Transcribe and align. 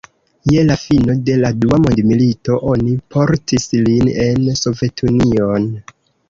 Je 0.51 0.61
la 0.67 0.75
fino 0.83 1.15
de 1.27 1.35
la 1.41 1.51
dua 1.65 1.77
mondmilito 1.83 2.57
oni 2.71 2.95
portis 3.17 3.69
lin 3.89 4.11
en 4.25 4.49
Sovetunion. 4.63 5.71